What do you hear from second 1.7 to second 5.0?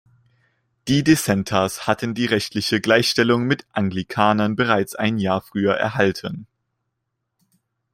hatten die rechtliche Gleichstellung mit Anglikanern bereits